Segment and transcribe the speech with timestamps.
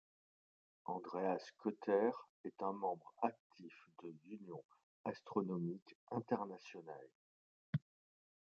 [0.87, 2.09] Andreas Kauter
[2.43, 4.63] est un membre actif de l'Union
[5.05, 7.11] astronomique internationale.